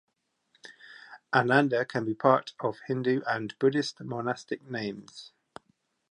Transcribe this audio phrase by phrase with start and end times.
[1.31, 5.31] Ananda can be part of Hindu and Buddhist monastic names.